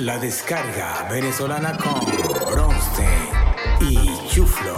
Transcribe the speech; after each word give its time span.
La 0.00 0.18
descarga 0.18 1.06
venezolana 1.10 1.76
con 1.76 2.00
Bronstein 2.50 3.28
y 3.82 4.28
Chuflo. 4.30 4.74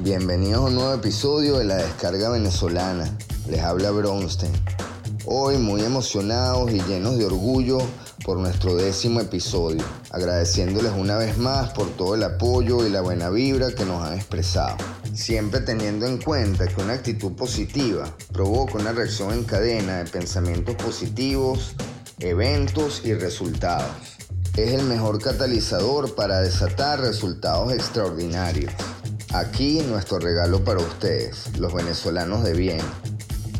Bienvenidos 0.00 0.58
a 0.58 0.64
un 0.66 0.74
nuevo 0.74 0.92
episodio 0.92 1.56
de 1.56 1.64
la 1.64 1.76
descarga 1.76 2.28
venezolana. 2.28 3.10
Les 3.48 3.62
habla 3.62 3.90
Bronstein. 3.90 4.52
Hoy 5.24 5.56
muy 5.56 5.80
emocionados 5.80 6.70
y 6.72 6.82
llenos 6.82 7.16
de 7.16 7.24
orgullo 7.24 7.78
por 8.22 8.36
nuestro 8.36 8.76
décimo 8.76 9.20
episodio, 9.20 9.82
agradeciéndoles 10.10 10.92
una 10.92 11.16
vez 11.16 11.38
más 11.38 11.72
por 11.72 11.88
todo 11.96 12.16
el 12.16 12.22
apoyo 12.22 12.86
y 12.86 12.90
la 12.90 13.00
buena 13.00 13.30
vibra 13.30 13.74
que 13.74 13.86
nos 13.86 14.04
han 14.04 14.12
expresado 14.12 14.76
siempre 15.16 15.60
teniendo 15.60 16.06
en 16.06 16.18
cuenta 16.18 16.68
que 16.68 16.80
una 16.82 16.92
actitud 16.92 17.32
positiva 17.32 18.04
provoca 18.32 18.74
una 18.74 18.92
reacción 18.92 19.32
en 19.32 19.44
cadena 19.44 19.98
de 19.98 20.10
pensamientos 20.10 20.74
positivos, 20.74 21.74
eventos 22.20 23.02
y 23.04 23.12
resultados. 23.12 23.90
Es 24.56 24.72
el 24.72 24.84
mejor 24.84 25.20
catalizador 25.20 26.14
para 26.14 26.40
desatar 26.40 27.00
resultados 27.00 27.72
extraordinarios. 27.74 28.72
Aquí 29.34 29.80
nuestro 29.82 30.18
regalo 30.18 30.64
para 30.64 30.80
ustedes, 30.80 31.58
los 31.58 31.74
venezolanos 31.74 32.42
de 32.42 32.54
bien, 32.54 32.80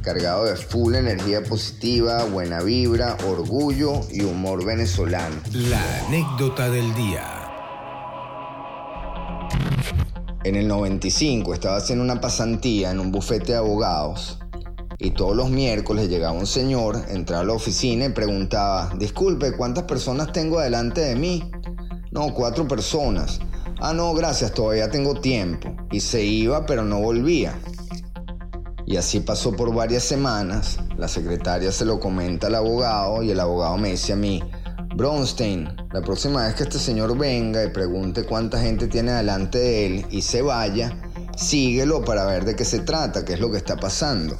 cargado 0.00 0.44
de 0.44 0.56
full 0.56 0.94
energía 0.94 1.42
positiva, 1.42 2.24
buena 2.24 2.62
vibra, 2.62 3.18
orgullo 3.26 4.00
y 4.10 4.22
humor 4.22 4.64
venezolano. 4.64 5.36
La 5.52 6.06
anécdota 6.06 6.70
del 6.70 6.94
día. 6.94 7.42
En 10.44 10.54
el 10.54 10.66
95 10.68 11.52
estaba 11.52 11.76
haciendo 11.76 12.04
una 12.04 12.20
pasantía 12.20 12.92
en 12.92 13.00
un 13.00 13.12
bufete 13.12 13.52
de 13.52 13.58
abogados 13.58 14.38
y 14.98 15.10
todos 15.10 15.36
los 15.36 15.50
miércoles 15.50 16.08
llegaba 16.08 16.32
un 16.32 16.46
señor, 16.46 17.04
entraba 17.08 17.42
a 17.42 17.46
la 17.46 17.52
oficina 17.52 18.06
y 18.06 18.10
preguntaba, 18.10 18.92
disculpe, 18.98 19.52
¿cuántas 19.52 19.84
personas 19.84 20.32
tengo 20.32 20.60
delante 20.60 21.02
de 21.02 21.16
mí? 21.16 21.50
No, 22.10 22.32
cuatro 22.32 22.66
personas. 22.66 23.40
Ah, 23.78 23.92
no, 23.92 24.14
gracias, 24.14 24.52
todavía 24.52 24.90
tengo 24.90 25.20
tiempo. 25.20 25.68
Y 25.90 26.00
se 26.00 26.24
iba, 26.24 26.64
pero 26.64 26.82
no 26.82 27.00
volvía. 27.00 27.54
Y 28.86 28.96
así 28.96 29.20
pasó 29.20 29.52
por 29.52 29.74
varias 29.74 30.04
semanas. 30.04 30.78
La 30.96 31.08
secretaria 31.08 31.70
se 31.72 31.84
lo 31.84 32.00
comenta 32.00 32.46
al 32.46 32.54
abogado 32.54 33.22
y 33.22 33.30
el 33.30 33.40
abogado 33.40 33.76
me 33.76 33.90
dice 33.90 34.14
a 34.14 34.16
mí, 34.16 34.42
Bronstein, 34.94 35.68
la 35.92 36.00
próxima 36.00 36.46
vez 36.46 36.54
que 36.54 36.62
este 36.62 36.78
señor 36.78 37.18
venga 37.18 37.62
y 37.62 37.68
pregunte 37.68 38.24
cuánta 38.24 38.58
gente 38.58 38.86
tiene 38.86 39.12
delante 39.12 39.58
de 39.58 39.86
él 39.86 40.06
y 40.08 40.22
se 40.22 40.40
vaya, 40.40 40.98
síguelo 41.36 42.02
para 42.02 42.24
ver 42.24 42.46
de 42.46 42.56
qué 42.56 42.64
se 42.64 42.78
trata, 42.78 43.24
qué 43.24 43.34
es 43.34 43.40
lo 43.40 43.50
que 43.50 43.58
está 43.58 43.76
pasando. 43.76 44.38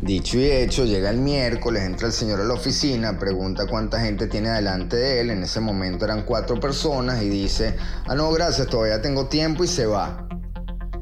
Dicho 0.00 0.38
y 0.38 0.44
hecho, 0.44 0.84
llega 0.84 1.08
el 1.08 1.18
miércoles, 1.18 1.82
entra 1.82 2.08
el 2.08 2.12
señor 2.12 2.40
a 2.40 2.44
la 2.44 2.52
oficina, 2.52 3.18
pregunta 3.18 3.66
cuánta 3.66 3.98
gente 3.98 4.26
tiene 4.26 4.50
delante 4.50 4.96
de 4.96 5.20
él, 5.20 5.30
en 5.30 5.42
ese 5.42 5.58
momento 5.60 6.04
eran 6.04 6.22
cuatro 6.24 6.60
personas 6.60 7.22
y 7.22 7.30
dice, 7.30 7.76
ah 8.06 8.14
no, 8.14 8.30
gracias, 8.30 8.66
todavía 8.66 9.00
tengo 9.00 9.26
tiempo 9.28 9.64
y 9.64 9.68
se 9.68 9.86
va. 9.86 10.28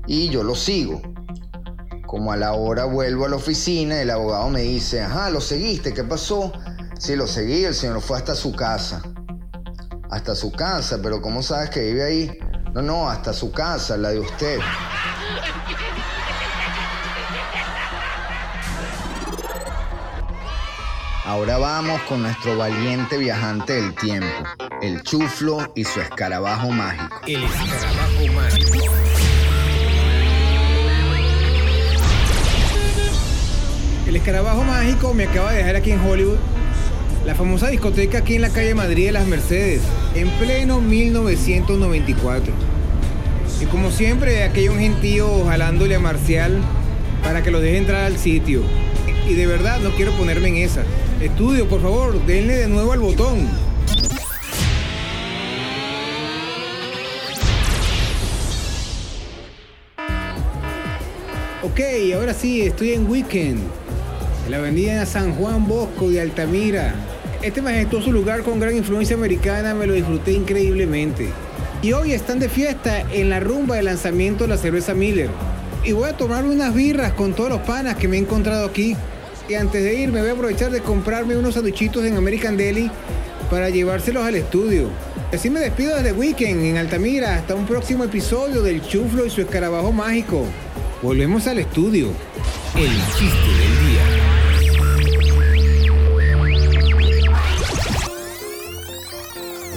Y 0.07 0.29
yo 0.29 0.45
lo 0.45 0.55
sigo. 0.55 1.03
Como 2.07 2.31
a 2.31 2.37
la 2.37 2.53
hora 2.53 2.85
vuelvo 2.85 3.25
a 3.25 3.29
la 3.29 3.37
oficina, 3.37 4.01
el 4.01 4.11
abogado 4.11 4.49
me 4.49 4.61
dice, 4.63 5.03
ajá, 5.03 5.29
lo 5.31 5.41
seguiste, 5.41 5.93
¿qué 5.93 6.05
pasó? 6.05 6.53
Sí, 6.97 7.17
lo 7.17 7.27
seguí, 7.27 7.65
el 7.65 7.75
señor 7.75 8.01
fue 8.01 8.17
hasta 8.17 8.37
su 8.37 8.55
casa. 8.55 9.03
Hasta 10.09 10.37
su 10.37 10.53
casa, 10.53 11.01
pero 11.03 11.21
¿cómo 11.21 11.43
sabes 11.43 11.71
que 11.71 11.81
vive 11.81 12.05
ahí? 12.05 12.39
No, 12.73 12.83
no, 12.83 13.11
hasta 13.11 13.33
su 13.33 13.51
casa, 13.51 13.97
la 13.97 14.11
de 14.11 14.21
usted. 14.21 14.61
Ahora 21.27 21.57
vamos 21.57 22.03
con 22.03 22.21
nuestro 22.21 22.59
valiente 22.59 23.17
viajante 23.17 23.73
del 23.73 23.95
tiempo, 23.95 24.27
el 24.83 25.03
chuflo 25.03 25.73
y 25.75 25.85
su 25.85 26.03
escarabajo 26.03 26.71
mágico. 26.71 27.19
El 27.27 27.45
escarabajo 27.45 28.33
mágico. 28.35 28.79
El 34.07 34.17
escarabajo 34.17 34.65
mágico 34.65 35.15
me 35.15 35.25
acaba 35.25 35.53
de 35.53 35.59
dejar 35.59 35.77
aquí 35.77 35.93
en 35.93 36.01
Hollywood 36.07 36.37
la 37.25 37.35
famosa 37.35 37.69
discoteca 37.69 38.19
aquí 38.19 38.35
en 38.35 38.43
la 38.43 38.51
calle 38.51 38.75
Madrid 38.75 39.07
de 39.07 39.13
las 39.13 39.27
Mercedes, 39.27 39.81
en 40.15 40.29
pleno 40.33 40.83
1994. 40.83 42.53
Y 43.63 43.65
como 43.65 43.91
siempre, 43.91 44.43
aquí 44.43 44.61
hay 44.61 44.69
un 44.69 44.79
gentío 44.79 45.47
jalándole 45.47 45.95
a 45.95 46.01
Marcial 46.01 46.61
para 47.23 47.43
que 47.43 47.51
lo 47.51 47.63
deje 47.63 47.79
entrar 47.79 48.05
al 48.05 48.19
sitio. 48.19 48.61
Y 49.27 49.33
de 49.33 49.47
verdad 49.47 49.81
no 49.81 49.89
quiero 49.93 50.13
ponerme 50.13 50.49
en 50.49 50.57
esa. 50.57 50.83
Estudio, 51.25 51.67
por 51.67 51.81
favor, 51.81 52.23
denle 52.27 52.55
de 52.55 52.69
nuevo 52.69 52.93
al 52.93 53.01
botón. 53.01 53.49
Ok, 61.63 61.81
ahora 62.15 62.35
sí, 62.35 62.61
estoy 62.61 62.93
en 62.93 63.09
Weekend, 63.09 63.59
en 64.45 64.51
la 64.51 64.59
avenida 64.59 65.07
San 65.07 65.35
Juan 65.35 65.67
Bosco 65.67 66.11
de 66.11 66.21
Altamira, 66.21 66.95
este 67.41 67.63
majestuoso 67.63 68.13
lugar 68.13 68.43
con 68.43 68.61
gran 68.61 68.77
influencia 68.77 69.17
americana 69.17 69.75
me 69.75 69.87
lo 69.87 69.95
disfruté 69.95 70.33
increíblemente. 70.33 71.31
Y 71.81 71.95
hoy 71.95 72.13
están 72.13 72.39
de 72.39 72.51
fiesta 72.51 73.01
en 73.11 73.31
la 73.31 73.41
rumba 73.41 73.77
de 73.77 73.83
lanzamiento 73.83 74.45
de 74.45 74.49
la 74.49 74.59
cerveza 74.59 74.93
Miller. 74.93 75.31
Y 75.85 75.93
voy 75.93 76.11
a 76.11 76.17
tomar 76.19 76.45
unas 76.45 76.75
birras 76.75 77.15
con 77.15 77.33
todos 77.33 77.49
los 77.49 77.61
panas 77.61 77.97
que 77.97 78.09
me 78.09 78.19
he 78.19 78.21
encontrado 78.21 78.67
aquí. 78.67 78.95
Y 79.49 79.55
antes 79.55 79.85
de 79.85 79.95
irme 79.95 80.21
voy 80.21 80.31
a 80.31 80.33
aprovechar 80.33 80.71
de 80.71 80.81
comprarme 80.81 81.37
unos 81.37 81.55
sanduichitos 81.55 82.05
en 82.05 82.17
American 82.17 82.57
Deli 82.57 82.91
para 83.51 83.69
llevárselos 83.69 84.25
al 84.25 84.37
estudio. 84.37 84.89
Así 85.33 85.51
me 85.51 85.61
despido 85.61 85.97
desde 85.97 86.13
Weekend 86.13 86.65
en 86.65 86.79
Altamira 86.79 87.35
hasta 87.35 87.55
un 87.55 87.67
próximo 87.67 88.05
episodio 88.05 88.63
del 88.63 88.81
Chuflo 88.83 89.27
y 89.27 89.31
su 89.31 89.43
escarabajo 89.43 89.93
mágico. 89.93 90.45
Volvemos 91.03 91.47
al 91.47 91.59
estudio. 91.59 92.09
El 92.75 92.91
chiste 93.19 93.49
del 93.49 93.79
día. 93.87 94.25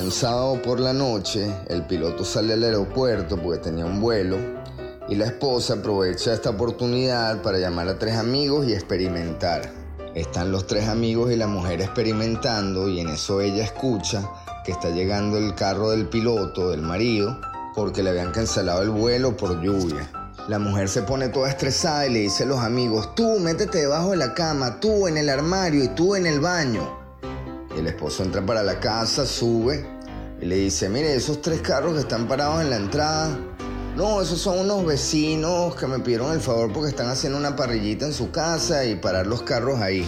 Un 0.02 0.12
sábado 0.12 0.62
por 0.62 0.80
la 0.80 0.94
noche, 0.94 1.46
el 1.68 1.84
piloto 1.84 2.24
sale 2.24 2.54
al 2.54 2.64
aeropuerto 2.64 3.36
porque 3.36 3.60
tenía 3.64 3.86
un 3.86 4.00
vuelo 4.00 4.57
y 5.10 5.16
la 5.16 5.26
esposa 5.26 5.76
aprovecha 5.76 6.34
esta 6.34 6.50
oportunidad 6.50 7.42
para 7.42 7.60
llamar 7.60 7.88
a 7.88 7.98
tres 7.98 8.16
amigos 8.16 8.68
y 8.68 8.74
experimentar. 8.74 9.72
Están 10.16 10.52
los 10.52 10.68
tres 10.68 10.88
amigos 10.90 11.32
y 11.32 11.36
la 11.36 11.48
mujer 11.48 11.80
experimentando 11.82 12.90
y 12.90 13.00
en 13.00 13.10
eso 13.10 13.40
ella 13.40 13.64
escucha 13.64 14.30
que 14.66 14.72
está 14.72 14.90
llegando 14.90 15.38
el 15.38 15.56
carro 15.56 15.92
del 15.92 16.10
piloto, 16.10 16.72
del 16.72 16.82
marido, 16.82 17.40
porque 17.74 18.04
le 18.04 18.10
habían 18.10 18.32
cancelado 18.32 18.82
el 18.82 18.90
vuelo 18.90 19.38
por 19.38 19.62
lluvia. 19.62 20.10
La 20.50 20.60
mujer 20.60 20.90
se 20.90 21.04
pone 21.04 21.30
toda 21.30 21.50
estresada 21.50 22.08
y 22.08 22.14
le 22.14 22.20
dice 22.20 22.44
a 22.44 22.48
los 22.48 22.60
amigos, 22.60 23.16
tú 23.16 23.40
métete 23.40 23.80
debajo 23.80 24.12
de 24.12 24.18
la 24.18 24.34
cama, 24.34 24.80
tú 24.80 25.08
en 25.08 25.18
el 25.18 25.30
armario 25.30 25.84
y 25.84 25.90
tú 25.90 26.16
en 26.16 26.26
el 26.26 26.40
baño. 26.40 26.82
Y 27.76 27.80
el 27.80 27.88
esposo 27.88 28.24
entra 28.24 28.46
para 28.46 28.64
la 28.64 28.80
casa, 28.80 29.26
sube 29.26 29.86
y 30.42 30.46
le 30.46 30.56
dice, 30.56 30.90
mire, 30.90 31.16
esos 31.16 31.42
tres 31.42 31.62
carros 31.62 31.94
que 31.94 32.02
están 32.02 32.28
parados 32.28 32.62
en 32.62 32.70
la 32.70 32.78
entrada, 32.78 33.38
no, 33.98 34.22
esos 34.22 34.40
son 34.40 34.60
unos 34.60 34.86
vecinos 34.86 35.76
que 35.76 35.88
me 35.88 35.98
pidieron 35.98 36.32
el 36.32 36.40
favor 36.40 36.72
porque 36.72 36.90
están 36.90 37.10
haciendo 37.10 37.40
una 37.40 37.56
parrillita 37.56 38.06
en 38.06 38.14
su 38.14 38.30
casa 38.30 38.86
y 38.86 38.96
parar 38.96 39.26
los 39.26 39.42
carros 39.42 39.82
ahí. 39.82 40.08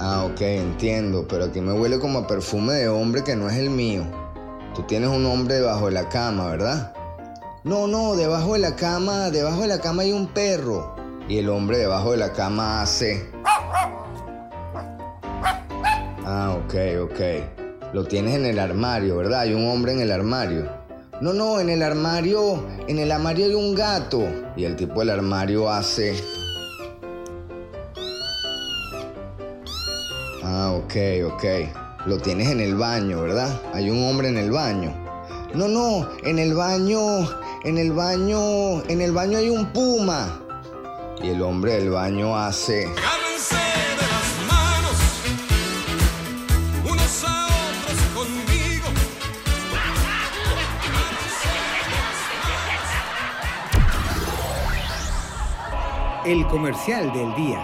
Ah, 0.00 0.24
ok, 0.24 0.40
entiendo, 0.40 1.24
pero 1.28 1.44
aquí 1.44 1.60
me 1.60 1.72
huele 1.72 2.00
como 2.00 2.18
a 2.18 2.26
perfume 2.26 2.74
de 2.74 2.88
hombre 2.88 3.22
que 3.22 3.36
no 3.36 3.48
es 3.48 3.56
el 3.56 3.70
mío. 3.70 4.02
Tú 4.74 4.82
tienes 4.82 5.08
un 5.08 5.24
hombre 5.24 5.54
debajo 5.54 5.86
de 5.86 5.92
la 5.92 6.08
cama, 6.08 6.48
¿verdad? 6.48 6.92
No, 7.62 7.86
no, 7.86 8.16
debajo 8.16 8.54
de 8.54 8.58
la 8.58 8.74
cama, 8.74 9.30
debajo 9.30 9.62
de 9.62 9.68
la 9.68 9.78
cama 9.78 10.02
hay 10.02 10.10
un 10.10 10.26
perro. 10.26 10.96
Y 11.28 11.38
el 11.38 11.48
hombre 11.48 11.78
debajo 11.78 12.10
de 12.10 12.16
la 12.16 12.32
cama 12.32 12.82
hace... 12.82 13.30
Ah, 16.26 16.56
ok, 16.58 16.74
ok. 17.04 17.94
Lo 17.94 18.04
tienes 18.04 18.34
en 18.34 18.46
el 18.46 18.58
armario, 18.58 19.16
¿verdad? 19.16 19.42
Hay 19.42 19.54
un 19.54 19.68
hombre 19.68 19.92
en 19.92 20.00
el 20.00 20.10
armario. 20.10 20.77
No, 21.20 21.32
no, 21.32 21.58
en 21.58 21.68
el 21.68 21.82
armario, 21.82 22.64
en 22.86 23.00
el 23.00 23.10
armario 23.10 23.46
hay 23.46 23.54
un 23.54 23.74
gato. 23.74 24.22
Y 24.56 24.64
el 24.64 24.76
tipo 24.76 25.00
del 25.00 25.10
armario 25.10 25.68
hace... 25.68 26.14
Ah, 30.44 30.72
ok, 30.72 30.94
ok. 31.26 31.44
Lo 32.06 32.18
tienes 32.18 32.48
en 32.50 32.60
el 32.60 32.76
baño, 32.76 33.20
¿verdad? 33.22 33.60
Hay 33.74 33.90
un 33.90 34.04
hombre 34.04 34.28
en 34.28 34.38
el 34.38 34.52
baño. 34.52 34.94
No, 35.54 35.66
no, 35.66 36.08
en 36.22 36.38
el 36.38 36.54
baño, 36.54 37.28
en 37.64 37.78
el 37.78 37.92
baño, 37.92 38.82
en 38.84 39.00
el 39.00 39.10
baño 39.12 39.38
hay 39.38 39.48
un 39.48 39.72
puma. 39.72 40.40
Y 41.20 41.30
el 41.30 41.42
hombre 41.42 41.72
del 41.72 41.90
baño 41.90 42.36
hace... 42.36 42.86
el 56.32 56.46
comercial 56.46 57.10
del 57.10 57.34
día. 57.36 57.62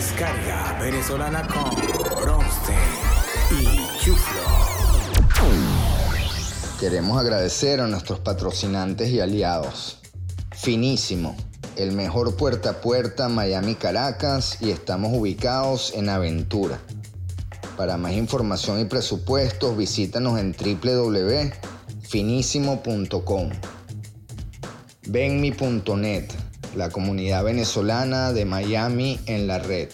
Descarga 0.00 0.80
venezolana 0.80 1.46
con 1.46 1.70
Bronstein 2.22 2.78
y 3.50 3.86
Chuflo. 4.02 4.40
Queremos 6.80 7.20
agradecer 7.20 7.82
a 7.82 7.86
nuestros 7.86 8.20
patrocinantes 8.20 9.10
y 9.10 9.20
aliados. 9.20 10.00
Finísimo, 10.52 11.36
el 11.76 11.92
mejor 11.92 12.34
puerta 12.34 12.70
a 12.70 12.80
puerta 12.80 13.28
Miami-Caracas 13.28 14.62
y 14.62 14.70
estamos 14.70 15.12
ubicados 15.14 15.92
en 15.94 16.08
Aventura. 16.08 16.78
Para 17.76 17.98
más 17.98 18.12
información 18.12 18.80
y 18.80 18.86
presupuestos 18.86 19.76
visítanos 19.76 20.40
en 20.40 20.56
www.finísimo.com. 20.56 23.50
Venmi.net 25.08 26.49
la 26.76 26.90
comunidad 26.90 27.44
venezolana 27.44 28.32
de 28.32 28.44
Miami 28.44 29.18
en 29.26 29.46
la 29.46 29.58
red. 29.58 29.88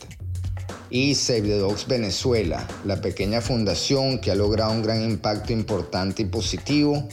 Y 0.91 1.15
Save 1.15 1.43
the 1.43 1.59
Dogs 1.59 1.87
Venezuela, 1.87 2.67
la 2.85 3.01
pequeña 3.01 3.41
fundación 3.41 4.21
que 4.21 4.31
ha 4.31 4.35
logrado 4.35 4.73
un 4.73 4.83
gran 4.83 5.03
impacto 5.03 5.53
importante 5.53 6.23
y 6.23 6.27
positivo, 6.27 7.09